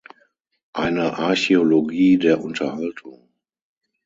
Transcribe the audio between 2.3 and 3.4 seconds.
Unterhaltung.